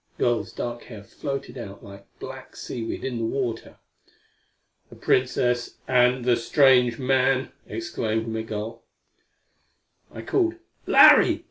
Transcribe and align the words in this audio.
The 0.17 0.23
girl's 0.23 0.51
dark 0.51 0.85
hair 0.85 1.03
floated 1.03 1.59
out 1.59 1.83
like 1.83 2.07
black 2.19 2.55
seaweed 2.55 3.03
in 3.03 3.19
the 3.19 3.23
water. 3.23 3.77
"The 4.89 4.95
Princess 4.95 5.77
and 5.87 6.25
the 6.25 6.37
strange 6.37 6.97
man!" 6.97 7.51
exclaimed 7.67 8.27
Migul. 8.27 8.81
I 10.11 10.23
called, 10.23 10.55
"Larry! 10.87 11.39